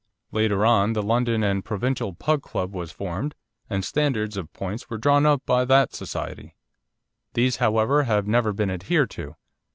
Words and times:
Later 0.31 0.65
on 0.65 0.93
the 0.93 1.03
London 1.03 1.43
and 1.43 1.63
Provincial 1.63 2.15
Pug 2.15 2.41
Club 2.41 2.73
was 2.73 2.91
formed, 2.91 3.35
and 3.69 3.85
standards 3.85 4.35
of 4.35 4.51
points 4.51 4.89
were 4.89 4.97
drawn 4.97 5.27
up 5.27 5.43
by 5.45 5.63
that 5.63 5.93
society. 5.93 6.55
These, 7.35 7.57
however, 7.57 8.01
have 8.05 8.25
never 8.25 8.51
been 8.51 8.71
adhered 8.71 9.11
to. 9.11 9.35